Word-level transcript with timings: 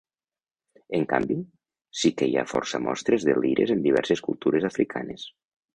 En 0.99 1.05
canvi, 1.11 1.37
sí 2.03 2.11
que 2.21 2.31
hi 2.31 2.41
ha 2.43 2.47
força 2.55 2.83
mostres 2.89 3.29
de 3.29 3.39
lires 3.45 3.77
en 3.79 3.87
diverses 3.89 4.29
cultures 4.31 4.69
africanes. 4.73 5.33